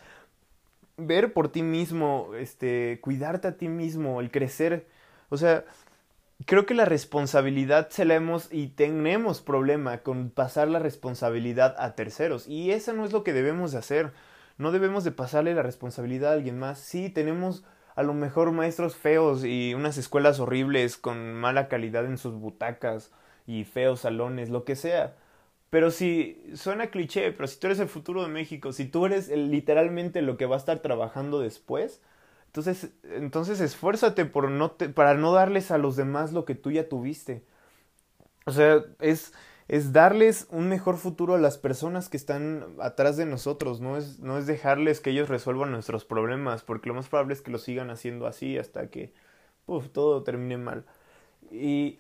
ver 0.97 1.33
por 1.33 1.51
ti 1.51 1.63
mismo, 1.63 2.31
este, 2.37 3.01
cuidarte 3.03 3.49
a 3.49 3.57
ti 3.57 3.69
mismo, 3.69 4.21
el 4.21 4.31
crecer. 4.31 4.87
O 5.29 5.37
sea, 5.37 5.65
creo 6.47 6.67
que 6.67 6.75
la 6.75 6.85
responsabilidad 6.85 7.89
se 7.91 8.05
la 8.05 8.15
hemos 8.15 8.53
y 8.53 8.69
tenemos 8.69 9.41
problema 9.41 9.99
con 9.99 10.31
pasar 10.31 10.69
la 10.69 10.79
responsabilidad 10.79 11.75
a 11.79 11.95
terceros 11.95 12.49
y 12.49 12.73
eso 12.73 12.93
no 12.93 13.05
es 13.05 13.13
lo 13.13 13.25
que 13.25 13.33
debemos 13.33 13.73
de 13.73 13.79
hacer. 13.79 14.13
No 14.59 14.71
debemos 14.71 15.05
de 15.05 15.13
pasarle 15.13 15.55
la 15.55 15.63
responsabilidad 15.63 16.33
a 16.33 16.35
alguien 16.35 16.59
más. 16.59 16.79
Sí, 16.79 17.09
tenemos 17.09 17.65
a 17.95 18.03
lo 18.03 18.15
mejor 18.15 18.53
maestros 18.53 18.97
feos 18.97 19.45
y 19.45 19.75
unas 19.75 19.99
escuelas 19.99 20.41
horribles 20.41 20.97
con 20.97 21.35
mala 21.35 21.69
calidad 21.69 22.05
en 22.05 22.19
sus 22.19 22.35
butacas 22.35 23.11
y 23.47 23.65
feos 23.65 24.01
salones, 24.01 24.51
lo 24.51 24.65
que 24.65 24.77
sea. 24.77 25.17
Pero 25.71 25.91
si 25.91 26.43
suena 26.55 26.89
cliché, 26.89 27.33
pero 27.33 27.47
si 27.49 27.59
tú 27.59 27.69
eres 27.69 27.81
el 27.81 27.89
futuro 27.89 28.23
de 28.23 28.29
México, 28.29 28.73
si 28.73 28.87
tú 28.87 29.07
eres 29.07 29.29
literalmente 29.29 30.23
lo 30.23 30.37
que 30.37 30.47
va 30.47 30.57
a 30.57 30.59
estar 30.59 30.81
trabajando 30.81 31.41
después, 31.41 32.03
entonces, 32.47 32.91
entonces 33.05 33.61
esfuérzate 33.61 34.27
por 34.27 34.51
no 34.51 34.77
para 34.77 35.15
no 35.15 35.33
darles 35.33 35.71
a 35.71 35.79
los 35.79 35.97
demás 35.97 36.33
lo 36.33 36.45
que 36.45 36.55
tú 36.55 36.71
ya 36.71 36.89
tuviste. 36.89 37.43
O 38.47 38.53
sea, 38.53 38.85
es, 39.01 39.33
es 39.69 39.93
darles 39.93 40.47
un 40.51 40.69
mejor 40.69 40.97
futuro 40.97 41.35
a 41.35 41.39
las 41.39 41.59
personas 41.59 42.09
que 42.09 42.17
están 42.17 42.67
atrás 42.81 43.17
de 43.17 43.27
nosotros, 43.27 43.81
no 43.81 43.97
es, 43.97 44.19
no 44.21 44.39
es 44.39 44.47
dejarles 44.47 45.01
que 45.01 45.11
ellos 45.11 45.29
resuelvan 45.29 45.71
nuestros 45.71 46.05
problemas, 46.05 46.63
porque 46.63 46.89
lo 46.89 46.95
más 46.95 47.09
probable 47.09 47.35
es 47.35 47.41
que 47.43 47.51
lo 47.51 47.59
sigan 47.59 47.91
haciendo 47.91 48.27
así 48.27 48.59
hasta 48.59 48.89
que 48.91 49.13
todo 49.93 50.23
termine 50.25 50.59
mal. 50.59 50.85
Y, 51.51 51.99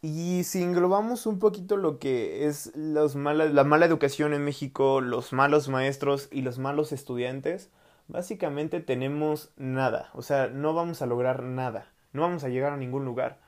y 0.00 0.44
si 0.44 0.62
englobamos 0.62 1.26
un 1.26 1.38
poquito 1.38 1.76
lo 1.76 1.98
que 1.98 2.46
es 2.46 2.72
los 2.76 3.16
la 3.16 3.64
mala 3.64 3.86
educación 3.86 4.32
en 4.32 4.44
México, 4.44 5.00
los 5.00 5.32
malos 5.32 5.68
maestros 5.68 6.28
y 6.30 6.42
los 6.42 6.58
malos 6.58 6.92
estudiantes, 6.92 7.70
básicamente 8.06 8.80
tenemos 8.80 9.50
nada, 9.56 10.10
o 10.14 10.22
sea, 10.22 10.48
no 10.48 10.72
vamos 10.74 11.02
a 11.02 11.06
lograr 11.06 11.42
nada, 11.42 11.92
no 12.12 12.22
vamos 12.22 12.44
a 12.44 12.48
llegar 12.48 12.72
a 12.72 12.76
ningún 12.76 13.04
lugar. 13.04 13.40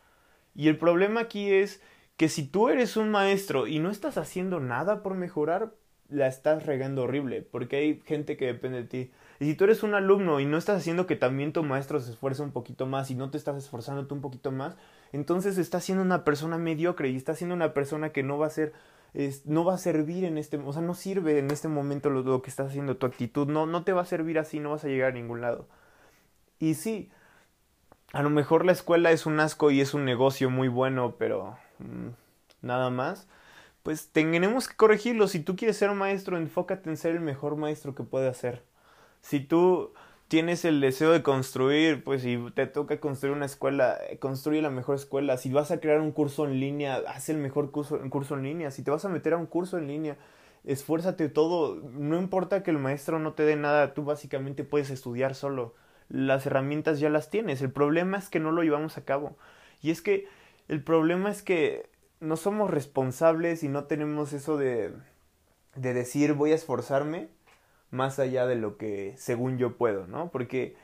Y 0.55 0.69
el 0.69 0.77
problema 0.77 1.21
aquí 1.21 1.53
es 1.53 1.81
que 2.17 2.29
si 2.29 2.47
tú 2.47 2.69
eres 2.69 2.97
un 2.97 3.11
maestro 3.11 3.67
y 3.67 3.79
no 3.79 3.91
estás 3.91 4.19
haciendo 4.19 4.61
nada 4.61 5.03
por 5.03 5.15
mejorar, 5.15 5.73
la 6.09 6.27
estás 6.27 6.67
regando 6.67 7.05
horrible, 7.05 7.43
porque 7.43 7.77
hay 7.77 8.03
gente 8.05 8.37
que 8.37 8.47
depende 8.47 8.83
de 8.83 8.89
ti. 8.89 9.11
Y 9.39 9.45
si 9.47 9.55
tú 9.55 9.65
eres 9.65 9.83
un 9.83 9.95
alumno 9.95 10.41
y 10.41 10.45
no 10.45 10.59
estás 10.59 10.79
haciendo 10.79 11.07
que 11.07 11.17
también 11.17 11.53
tu 11.53 11.63
maestro 11.63 12.01
se 12.01 12.11
esfuerce 12.11 12.43
un 12.43 12.51
poquito 12.51 12.87
más 12.87 13.11
y 13.11 13.15
no 13.15 13.31
te 13.31 13.39
estás 13.39 13.57
esforzando 13.57 14.07
tú 14.07 14.17
un 14.17 14.21
poquito 14.21 14.51
más, 14.51 14.77
entonces 15.13 15.59
estás 15.59 15.85
siendo 15.85 16.03
una 16.03 16.25
persona 16.25 16.59
mediocre 16.59 17.09
y 17.09 17.17
estás 17.17 17.39
siendo 17.39 17.55
una 17.55 17.75
persona 17.75 18.11
que 18.11 18.23
no 18.23 18.39
va 18.39 18.47
a 18.47 18.51
ser 18.51 18.73
no 19.45 19.65
va 19.65 19.75
a 19.75 19.79
servir 19.79 20.25
en 20.25 20.39
este, 20.39 20.57
o 20.57 20.73
sea, 20.73 20.83
no 20.83 20.95
sirve 20.95 21.39
en 21.39 21.51
este 21.51 21.69
momento 21.69 22.11
lo, 22.11 22.23
lo, 22.23 22.43
que 22.43 22.51
estás 22.51 22.69
haciendo, 22.69 22.97
tu 22.97 23.07
actitud, 23.07 23.49
no, 23.49 23.67
no 23.67 23.83
te 23.83 23.93
va 23.93 24.03
a 24.03 24.07
servir 24.07 24.39
así, 24.39 24.61
no 24.61 24.71
vas 24.71 24.85
a 24.85 24.89
llegar 24.89 25.11
a 25.11 25.15
ningún 25.15 25.41
lado. 25.41 25.67
Y 26.61 26.75
sí, 26.75 27.11
a 28.13 28.23
lo 28.23 28.31
mejor 28.31 28.65
la 28.65 28.73
escuela 28.73 29.11
es 29.13 29.27
un 29.27 29.41
asco 29.41 29.71
y 29.71 29.81
es 29.81 29.95
un 29.95 30.05
negocio 30.05 30.51
muy 30.51 30.69
bueno, 30.69 31.17
pero 31.19 31.57
mm, 31.79 32.09
nada 32.63 32.91
más. 32.91 33.29
Pues 33.83 34.11
tenemos 34.11 34.69
que 34.69 34.77
corregirlo. 34.77 35.27
Si 35.27 35.41
tú 35.41 35.57
quieres 35.57 35.77
ser 35.79 35.91
un 35.91 35.99
maestro, 35.99 36.37
enfócate 36.37 36.91
en 36.91 36.97
ser 36.97 37.13
el 37.13 37.21
mejor 37.21 37.57
maestro 37.57 37.95
que 37.95 38.03
puedas 38.03 38.37
ser. 38.37 38.63
Si 39.23 39.41
tú 39.41 39.93
tienes 40.31 40.65
el 40.65 40.81
deseo 40.81 41.11
de 41.11 41.25
construir, 41.25 42.05
pues 42.05 42.23
si 42.23 42.39
te 42.55 42.69
toca 42.69 43.01
construir 43.01 43.35
una 43.35 43.47
escuela, 43.47 43.99
construye 44.21 44.63
la 44.63 44.71
mejor 44.71 44.95
escuela. 44.95 45.37
Si 45.37 45.51
vas 45.51 45.73
a 45.73 45.81
crear 45.81 46.01
un 46.01 46.13
curso 46.13 46.47
en 46.47 46.61
línea, 46.61 47.03
haz 47.09 47.31
el 47.31 47.39
mejor 47.39 47.73
curso, 47.73 47.99
curso 48.11 48.37
en 48.37 48.45
línea. 48.45 48.71
Si 48.71 48.85
te 48.85 48.93
vas 48.93 49.05
a 49.05 49.09
meter 49.09 49.33
a 49.33 49.39
un 49.39 49.47
curso 49.47 49.77
en 49.77 49.89
línea, 49.89 50.17
esfuérzate 50.63 51.29
todo. 51.31 51.75
No 51.75 52.17
importa 52.17 52.63
que 52.63 52.71
el 52.71 52.79
maestro 52.79 53.19
no 53.19 53.33
te 53.33 53.43
dé 53.43 53.57
nada, 53.57 53.93
tú 53.93 54.05
básicamente 54.05 54.63
puedes 54.63 54.91
estudiar 54.91 55.35
solo. 55.35 55.75
Las 56.09 56.47
herramientas 56.47 57.01
ya 57.01 57.11
las 57.11 57.29
tienes. 57.29 57.61
El 57.61 57.73
problema 57.73 58.17
es 58.17 58.29
que 58.29 58.39
no 58.39 58.53
lo 58.53 58.63
llevamos 58.63 58.99
a 58.99 59.05
cabo. 59.05 59.37
Y 59.83 59.91
es 59.91 60.01
que 60.01 60.29
el 60.69 60.85
problema 60.85 61.33
es 61.33 61.43
que 61.43 61.91
no 62.21 62.37
somos 62.37 62.71
responsables 62.71 63.65
y 63.65 63.69
no 63.69 63.87
tenemos 63.87 64.33
eso 64.33 64.57
de, 64.57 64.93
de 65.75 65.93
decir 65.93 66.35
voy 66.35 66.53
a 66.53 66.55
esforzarme 66.55 67.31
más 67.91 68.19
allá 68.19 68.47
de 68.47 68.57
lo 68.57 68.77
que 68.77 69.15
según 69.17 69.59
yo 69.59 69.77
puedo, 69.77 70.07
¿no? 70.07 70.31
Porque 70.31 70.77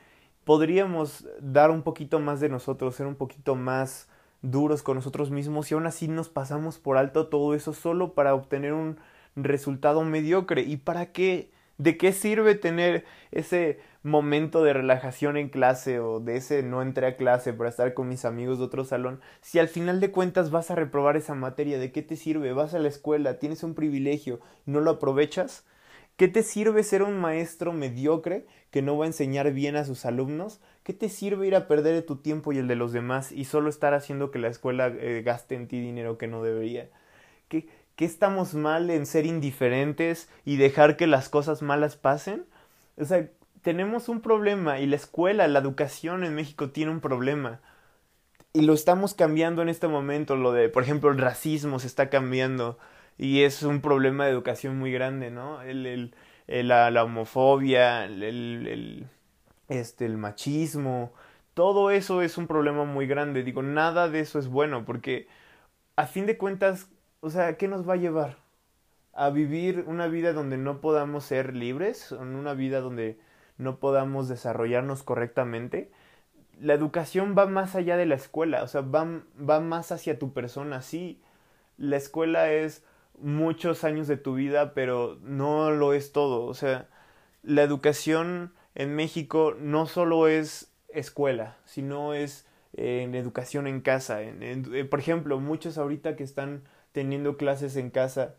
podríamos 0.43 1.27
dar 1.41 1.71
un 1.71 1.83
poquito 1.83 2.19
más 2.19 2.39
de 2.39 2.49
nosotros, 2.49 2.95
ser 2.95 3.07
un 3.07 3.15
poquito 3.15 3.55
más 3.55 4.07
duros 4.41 4.83
con 4.83 4.95
nosotros 4.95 5.31
mismos 5.31 5.71
y 5.71 5.73
aún 5.73 5.87
así 5.87 6.07
nos 6.07 6.29
pasamos 6.29 6.77
por 6.77 6.97
alto 6.97 7.27
todo 7.27 7.53
eso 7.53 7.73
solo 7.73 8.13
para 8.13 8.33
obtener 8.33 8.73
un 8.73 8.97
resultado 9.35 10.03
mediocre. 10.03 10.61
¿Y 10.61 10.77
para 10.77 11.11
qué? 11.11 11.51
¿De 11.77 11.97
qué 11.97 12.11
sirve 12.11 12.55
tener 12.55 13.05
ese 13.31 13.79
momento 14.03 14.63
de 14.63 14.73
relajación 14.73 15.37
en 15.37 15.49
clase 15.49 15.99
o 15.99 16.19
de 16.19 16.37
ese 16.37 16.63
no 16.63 16.81
entré 16.81 17.07
a 17.07 17.17
clase 17.17 17.53
para 17.53 17.69
estar 17.69 17.93
con 17.93 18.07
mis 18.07 18.25
amigos 18.25 18.57
de 18.57 18.65
otro 18.65 18.85
salón 18.85 19.19
si 19.41 19.59
al 19.59 19.67
final 19.67 19.99
de 19.99 20.11
cuentas 20.11 20.49
vas 20.49 20.71
a 20.71 20.75
reprobar 20.75 21.17
esa 21.17 21.35
materia? 21.35 21.77
¿De 21.77 21.91
qué 21.91 22.01
te 22.01 22.15
sirve? 22.15 22.53
Vas 22.53 22.73
a 22.73 22.79
la 22.79 22.87
escuela, 22.87 23.37
tienes 23.37 23.63
un 23.63 23.75
privilegio, 23.75 24.39
¿no 24.65 24.79
lo 24.79 24.91
aprovechas? 24.91 25.65
¿Qué 26.17 26.27
te 26.27 26.41
sirve 26.41 26.83
ser 26.83 27.03
un 27.03 27.19
maestro 27.19 27.73
mediocre 27.73 28.47
que 28.71 28.81
no 28.81 28.97
va 28.97 29.05
a 29.05 29.07
enseñar 29.07 29.53
bien 29.53 29.75
a 29.75 29.85
sus 29.85 30.03
alumnos? 30.03 30.59
¿Qué 30.83 30.93
te 30.93 31.09
sirve 31.09 31.45
ir 31.45 31.55
a 31.55 31.67
perder 31.67 32.03
tu 32.07 32.15
tiempo 32.15 32.51
y 32.51 32.57
el 32.57 32.67
de 32.67 32.75
los 32.75 32.91
demás 32.91 33.31
y 33.31 33.45
solo 33.45 33.69
estar 33.69 33.93
haciendo 33.93 34.31
que 34.31 34.39
la 34.39 34.47
escuela 34.47 34.87
eh, 34.87 35.21
gaste 35.23 35.53
en 35.53 35.67
ti 35.67 35.79
dinero 35.79 36.17
que 36.17 36.25
no 36.25 36.41
debería? 36.41 36.89
¿Qué, 37.49 37.67
¿Qué 37.95 38.05
estamos 38.05 38.55
mal 38.55 38.89
en 38.89 39.05
ser 39.05 39.27
indiferentes 39.27 40.27
y 40.43 40.57
dejar 40.57 40.97
que 40.97 41.05
las 41.05 41.29
cosas 41.29 41.61
malas 41.61 41.97
pasen? 41.97 42.45
O 42.97 43.05
sea, 43.05 43.29
tenemos 43.61 44.09
un 44.09 44.21
problema 44.21 44.79
y 44.79 44.87
la 44.87 44.95
escuela, 44.95 45.47
la 45.47 45.59
educación 45.59 46.23
en 46.23 46.33
México 46.33 46.71
tiene 46.71 46.91
un 46.91 46.99
problema. 46.99 47.59
Y 48.53 48.61
lo 48.61 48.73
estamos 48.73 49.13
cambiando 49.13 49.61
en 49.61 49.69
este 49.69 49.87
momento, 49.87 50.35
lo 50.35 50.51
de, 50.51 50.67
por 50.67 50.81
ejemplo, 50.81 51.11
el 51.11 51.19
racismo 51.19 51.77
se 51.77 51.85
está 51.85 52.09
cambiando 52.09 52.79
y 53.17 53.43
es 53.43 53.63
un 53.63 53.81
problema 53.81 54.25
de 54.25 54.31
educación 54.31 54.77
muy 54.77 54.91
grande, 54.91 55.31
¿no? 55.31 55.61
El, 55.61 55.85
el, 56.47 56.67
la, 56.67 56.91
la, 56.91 57.03
homofobia, 57.03 58.05
el, 58.05 58.23
el, 58.23 59.07
este, 59.69 60.05
el 60.05 60.17
machismo, 60.17 61.11
todo 61.53 61.89
eso 61.89 62.21
es 62.21 62.37
un 62.37 62.47
problema 62.47 62.85
muy 62.85 63.07
grande. 63.07 63.43
Digo, 63.43 63.63
nada 63.63 64.09
de 64.09 64.19
eso 64.19 64.37
es 64.39 64.47
bueno 64.47 64.85
porque 64.85 65.27
a 65.95 66.05
fin 66.05 66.27
de 66.27 66.37
cuentas, 66.37 66.89
o 67.21 67.29
sea, 67.31 67.57
¿qué 67.57 67.67
nos 67.67 67.89
va 67.89 67.93
a 67.93 67.97
llevar? 67.97 68.37
A 69.13 69.31
vivir 69.31 69.83
una 69.87 70.07
vida 70.07 70.33
donde 70.33 70.57
no 70.57 70.81
podamos 70.81 71.25
ser 71.25 71.55
libres, 71.55 72.11
en 72.11 72.35
una 72.35 72.53
vida 72.53 72.79
donde 72.81 73.19
no 73.57 73.79
podamos 73.79 74.27
desarrollarnos 74.29 75.01
correctamente. 75.01 75.91
La 76.61 76.73
educación 76.75 77.35
va 77.35 77.47
más 77.47 77.75
allá 77.75 77.97
de 77.97 78.05
la 78.05 78.15
escuela, 78.15 78.63
o 78.63 78.67
sea, 78.67 78.81
va, 78.81 79.23
va 79.37 79.59
más 79.59 79.91
hacia 79.91 80.19
tu 80.19 80.33
persona. 80.33 80.83
Sí, 80.83 81.19
la 81.77 81.97
escuela 81.97 82.51
es 82.51 82.83
muchos 83.17 83.83
años 83.83 84.07
de 84.07 84.17
tu 84.17 84.35
vida, 84.35 84.73
pero 84.73 85.17
no 85.21 85.71
lo 85.71 85.93
es 85.93 86.11
todo. 86.11 86.45
O 86.45 86.53
sea, 86.53 86.87
la 87.43 87.63
educación 87.63 88.53
en 88.75 88.95
México 88.95 89.55
no 89.59 89.87
solo 89.87 90.27
es 90.27 90.71
escuela, 90.89 91.57
sino 91.65 92.13
es 92.13 92.45
eh, 92.73 93.03
en 93.03 93.15
educación 93.15 93.67
en 93.67 93.81
casa. 93.81 94.21
Eh, 94.21 94.87
por 94.89 94.99
ejemplo, 94.99 95.39
muchos 95.39 95.77
ahorita 95.77 96.15
que 96.15 96.23
están 96.23 96.63
teniendo 96.91 97.37
clases 97.37 97.75
en 97.75 97.89
casa 97.89 98.35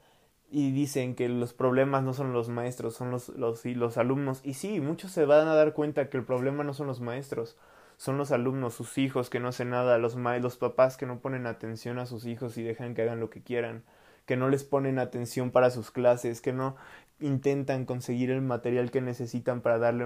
y 0.50 0.72
dicen 0.72 1.14
que 1.14 1.28
los 1.28 1.52
problemas 1.52 2.02
no 2.02 2.14
son 2.14 2.32
los 2.32 2.48
maestros, 2.48 2.94
son 2.94 3.10
los, 3.10 3.28
los, 3.30 3.64
los 3.64 3.98
alumnos. 3.98 4.40
Y 4.44 4.54
sí, 4.54 4.80
muchos 4.80 5.12
se 5.12 5.24
van 5.26 5.48
a 5.48 5.54
dar 5.54 5.74
cuenta 5.74 6.08
que 6.08 6.16
el 6.16 6.24
problema 6.24 6.64
no 6.64 6.72
son 6.72 6.86
los 6.86 7.00
maestros, 7.00 7.56
son 7.96 8.16
los 8.16 8.30
alumnos, 8.30 8.74
sus 8.74 8.96
hijos 8.98 9.28
que 9.30 9.40
no 9.40 9.48
hacen 9.48 9.70
nada, 9.70 9.98
los, 9.98 10.16
los 10.16 10.56
papás 10.56 10.96
que 10.96 11.06
no 11.06 11.20
ponen 11.20 11.46
atención 11.46 11.98
a 11.98 12.06
sus 12.06 12.24
hijos 12.26 12.56
y 12.56 12.62
dejan 12.62 12.94
que 12.94 13.02
hagan 13.02 13.20
lo 13.20 13.28
que 13.28 13.42
quieran 13.42 13.82
que 14.28 14.36
no 14.36 14.50
les 14.50 14.62
ponen 14.62 14.98
atención 14.98 15.50
para 15.50 15.70
sus 15.70 15.90
clases, 15.90 16.42
que 16.42 16.52
no 16.52 16.76
intentan 17.18 17.86
conseguir 17.86 18.30
el 18.30 18.42
material 18.42 18.90
que 18.90 19.00
necesitan 19.00 19.62
para 19.62 19.78
darle 19.78 20.04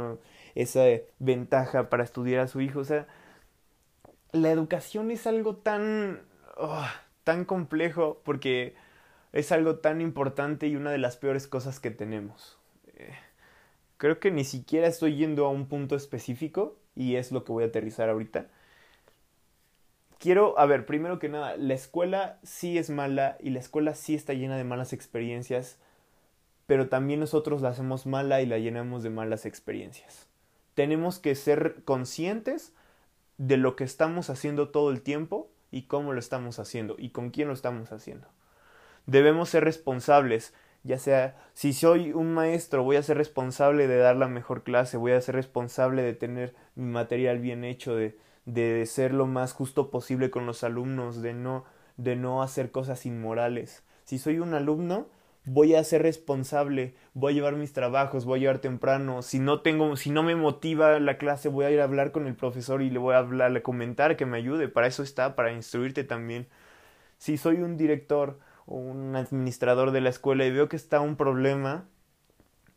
esa 0.54 0.84
ventaja 1.18 1.90
para 1.90 2.04
estudiar 2.04 2.38
a 2.38 2.46
su 2.46 2.60
hijo. 2.60 2.78
O 2.78 2.84
sea, 2.84 3.08
la 4.30 4.52
educación 4.52 5.10
es 5.10 5.26
algo 5.26 5.56
tan, 5.56 6.20
oh, 6.56 6.86
tan 7.24 7.44
complejo 7.44 8.22
porque 8.24 8.76
es 9.32 9.50
algo 9.50 9.80
tan 9.80 10.00
importante 10.00 10.68
y 10.68 10.76
una 10.76 10.92
de 10.92 10.98
las 10.98 11.16
peores 11.16 11.48
cosas 11.48 11.80
que 11.80 11.90
tenemos. 11.90 12.60
Eh, 12.94 13.16
creo 13.96 14.20
que 14.20 14.30
ni 14.30 14.44
siquiera 14.44 14.86
estoy 14.86 15.16
yendo 15.16 15.46
a 15.46 15.50
un 15.50 15.66
punto 15.66 15.96
específico 15.96 16.76
y 16.94 17.16
es 17.16 17.32
lo 17.32 17.42
que 17.42 17.50
voy 17.50 17.64
a 17.64 17.66
aterrizar 17.66 18.08
ahorita 18.08 18.46
quiero, 20.22 20.56
a 20.56 20.66
ver, 20.66 20.86
primero 20.86 21.18
que 21.18 21.28
nada, 21.28 21.56
la 21.56 21.74
escuela 21.74 22.38
sí 22.44 22.78
es 22.78 22.90
mala 22.90 23.36
y 23.40 23.50
la 23.50 23.58
escuela 23.58 23.92
sí 23.94 24.14
está 24.14 24.34
llena 24.34 24.56
de 24.56 24.62
malas 24.62 24.92
experiencias, 24.92 25.78
pero 26.66 26.88
también 26.88 27.18
nosotros 27.18 27.60
la 27.60 27.70
hacemos 27.70 28.06
mala 28.06 28.40
y 28.40 28.46
la 28.46 28.58
llenamos 28.58 29.02
de 29.02 29.10
malas 29.10 29.46
experiencias. 29.46 30.28
Tenemos 30.74 31.18
que 31.18 31.34
ser 31.34 31.82
conscientes 31.84 32.72
de 33.36 33.56
lo 33.56 33.74
que 33.74 33.82
estamos 33.82 34.30
haciendo 34.30 34.68
todo 34.68 34.92
el 34.92 35.02
tiempo 35.02 35.50
y 35.72 35.82
cómo 35.82 36.12
lo 36.12 36.20
estamos 36.20 36.60
haciendo 36.60 36.94
y 36.98 37.08
con 37.10 37.30
quién 37.30 37.48
lo 37.48 37.54
estamos 37.54 37.90
haciendo. 37.90 38.28
Debemos 39.06 39.48
ser 39.48 39.64
responsables, 39.64 40.54
ya 40.84 41.00
sea 41.00 41.36
si 41.52 41.72
soy 41.72 42.12
un 42.12 42.32
maestro, 42.32 42.84
voy 42.84 42.94
a 42.94 43.02
ser 43.02 43.16
responsable 43.16 43.88
de 43.88 43.96
dar 43.96 44.14
la 44.14 44.28
mejor 44.28 44.62
clase, 44.62 44.96
voy 44.96 45.12
a 45.12 45.20
ser 45.20 45.34
responsable 45.34 46.02
de 46.02 46.14
tener 46.14 46.54
mi 46.76 46.84
material 46.84 47.40
bien 47.40 47.64
hecho, 47.64 47.96
de 47.96 48.16
de 48.44 48.84
ser 48.87 49.14
lo 49.14 49.26
más 49.26 49.52
justo 49.52 49.90
posible 49.90 50.30
con 50.30 50.46
los 50.46 50.64
alumnos, 50.64 51.22
de 51.22 51.34
no, 51.34 51.64
de 51.96 52.16
no 52.16 52.42
hacer 52.42 52.70
cosas 52.70 53.06
inmorales. 53.06 53.84
Si 54.04 54.18
soy 54.18 54.38
un 54.40 54.54
alumno, 54.54 55.06
voy 55.44 55.75
a 55.75 55.84
ser 55.84 56.02
responsable, 56.02 56.94
voy 57.14 57.32
a 57.32 57.34
llevar 57.34 57.56
mis 57.56 57.72
trabajos, 57.72 58.25
voy 58.25 58.38
a 58.38 58.42
llevar 58.42 58.58
temprano, 58.58 59.22
si 59.22 59.38
no 59.38 59.61
tengo, 59.61 59.96
si 59.96 60.11
no 60.11 60.22
me 60.22 60.37
motiva 60.37 60.99
la 61.00 61.18
clase, 61.18 61.49
voy 61.49 61.64
a 61.64 61.70
ir 61.70 61.80
a 61.80 61.84
hablar 61.84 62.12
con 62.12 62.26
el 62.26 62.34
profesor 62.34 62.82
y 62.82 62.90
le 62.90 62.99
voy 62.99 63.14
a 63.14 63.18
hablar, 63.18 63.56
a 63.56 63.62
comentar 63.62 64.16
que 64.16 64.26
me 64.26 64.38
ayude, 64.38 64.68
para 64.68 64.87
eso 64.87 65.02
está, 65.02 65.34
para 65.34 65.52
instruirte 65.52 66.04
también. 66.04 66.46
Si 67.18 67.37
soy 67.37 67.56
un 67.62 67.76
director 67.76 68.38
o 68.66 68.76
un 68.76 69.16
administrador 69.16 69.90
de 69.90 70.00
la 70.00 70.11
escuela 70.11 70.44
y 70.44 70.50
veo 70.50 70.68
que 70.68 70.76
está 70.76 71.00
un 71.00 71.16
problema 71.16 71.84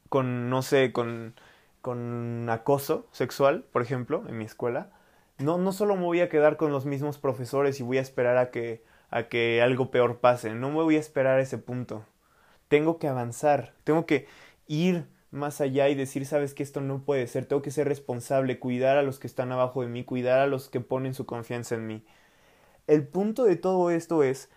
con, 0.09 0.49
no 0.49 0.61
sé, 0.61 0.91
con, 0.91 1.35
con 1.81 2.47
acoso 2.49 3.07
sexual, 3.11 3.65
por 3.71 3.81
ejemplo, 3.81 4.23
en 4.27 4.37
mi 4.37 4.45
escuela, 4.45 4.91
no, 5.37 5.57
no 5.57 5.71
solo 5.71 5.95
me 5.95 6.03
voy 6.03 6.21
a 6.21 6.29
quedar 6.29 6.57
con 6.57 6.71
los 6.71 6.85
mismos 6.85 7.17
profesores 7.17 7.79
y 7.79 7.83
voy 7.83 7.97
a 7.97 8.01
esperar 8.01 8.37
a 8.37 8.51
que, 8.51 8.83
a 9.09 9.27
que 9.27 9.61
algo 9.61 9.91
peor 9.91 10.19
pase, 10.19 10.53
no 10.53 10.69
me 10.69 10.81
voy 10.83 10.97
a 10.97 10.99
esperar 10.99 11.39
a 11.39 11.41
ese 11.41 11.57
punto 11.57 12.05
tengo 12.67 12.99
que 12.99 13.07
avanzar, 13.07 13.73
tengo 13.83 14.05
que 14.05 14.27
ir 14.67 15.07
más 15.31 15.61
allá 15.61 15.89
y 15.89 15.95
decir, 15.95 16.25
sabes 16.25 16.53
que 16.53 16.63
esto 16.63 16.81
no 16.81 17.03
puede 17.03 17.27
ser, 17.27 17.45
tengo 17.45 17.61
que 17.61 17.71
ser 17.71 17.87
responsable, 17.87 18.59
cuidar 18.59 18.97
a 18.97 19.03
los 19.03 19.19
que 19.19 19.27
están 19.27 19.51
abajo 19.51 19.81
de 19.81 19.87
mí, 19.87 20.03
cuidar 20.03 20.39
a 20.39 20.47
los 20.47 20.69
que 20.69 20.79
ponen 20.79 21.13
su 21.13 21.25
confianza 21.25 21.75
en 21.75 21.87
mí. 21.87 22.05
El 22.87 23.07
punto 23.07 23.43
de 23.43 23.55
todo 23.55 23.91
esto 23.91 24.23
es, 24.23 24.49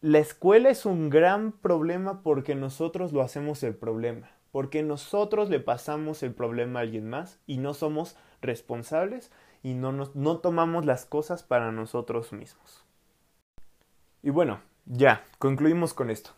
la 0.00 0.18
escuela 0.18 0.70
es 0.70 0.86
un 0.86 1.08
gran 1.08 1.52
problema 1.52 2.22
porque 2.22 2.54
nosotros 2.54 3.12
lo 3.12 3.22
hacemos 3.22 3.62
el 3.62 3.74
problema, 3.74 4.30
porque 4.50 4.82
nosotros 4.82 5.50
le 5.50 5.60
pasamos 5.60 6.22
el 6.22 6.34
problema 6.34 6.80
a 6.80 6.82
alguien 6.82 7.08
más 7.08 7.38
y 7.46 7.58
no 7.58 7.72
somos 7.74 8.16
responsables 8.42 9.30
y 9.64 9.72
no, 9.72 9.90
nos, 9.92 10.14
no 10.14 10.38
tomamos 10.38 10.84
las 10.84 11.06
cosas 11.06 11.42
para 11.42 11.72
nosotros 11.72 12.32
mismos. 12.34 12.84
Y 14.22 14.28
bueno, 14.28 14.60
ya, 14.84 15.24
concluimos 15.38 15.94
con 15.94 16.10
esto. 16.10 16.30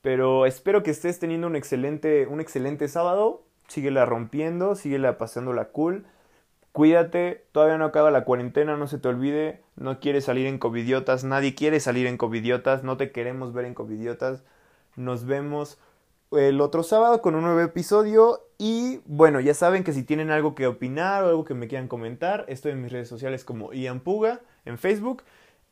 Pero 0.00 0.46
espero 0.46 0.82
que 0.82 0.90
estés 0.90 1.18
teniendo 1.18 1.46
un 1.46 1.56
excelente, 1.56 2.26
un 2.26 2.40
excelente 2.40 2.88
sábado. 2.88 3.42
Síguela 3.68 4.06
rompiendo, 4.06 4.74
síguela 4.74 5.18
pasándola 5.18 5.66
cool. 5.66 6.06
Cuídate, 6.72 7.44
todavía 7.52 7.76
no 7.76 7.84
acaba 7.84 8.10
la 8.10 8.24
cuarentena, 8.24 8.78
no 8.78 8.86
se 8.86 8.98
te 8.98 9.08
olvide. 9.08 9.60
No 9.76 10.00
quieres 10.00 10.24
salir 10.24 10.46
en 10.46 10.58
covidiotas, 10.58 11.24
nadie 11.24 11.54
quiere 11.54 11.80
salir 11.80 12.06
en 12.06 12.16
covidiotas, 12.16 12.82
no 12.82 12.96
te 12.96 13.12
queremos 13.12 13.52
ver 13.52 13.66
en 13.66 13.74
covidiotas. 13.74 14.42
Nos 14.96 15.26
vemos 15.26 15.78
el 16.32 16.60
otro 16.60 16.82
sábado 16.82 17.22
con 17.22 17.34
un 17.34 17.42
nuevo 17.42 17.60
episodio. 17.60 18.44
Y 18.58 19.00
bueno, 19.06 19.40
ya 19.40 19.54
saben 19.54 19.84
que 19.84 19.92
si 19.92 20.02
tienen 20.02 20.30
algo 20.30 20.54
que 20.54 20.66
opinar 20.66 21.24
o 21.24 21.28
algo 21.28 21.44
que 21.44 21.54
me 21.54 21.68
quieran 21.68 21.88
comentar, 21.88 22.44
estoy 22.48 22.72
en 22.72 22.82
mis 22.82 22.92
redes 22.92 23.08
sociales 23.08 23.44
como 23.44 23.72
Ian 23.72 24.00
Puga 24.00 24.40
en 24.64 24.78
Facebook 24.78 25.22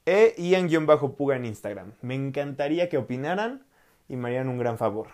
e 0.07 0.35
Ian-Puga 0.39 1.37
en 1.37 1.45
Instagram. 1.45 1.93
Me 2.01 2.15
encantaría 2.15 2.89
que 2.89 2.97
opinaran 2.97 3.65
y 4.09 4.17
me 4.17 4.29
harían 4.29 4.49
un 4.49 4.59
gran 4.59 4.79
favor. 4.79 5.09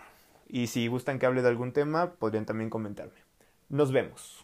Y 0.47 0.67
si 0.67 0.87
gustan 0.87 1.17
que 1.17 1.25
hable 1.25 1.41
de 1.41 1.49
algún 1.49 1.73
tema, 1.73 2.13
podrían 2.13 2.45
también 2.45 2.69
comentarme. 2.69 3.19
Nos 3.69 3.91
vemos. 3.91 4.42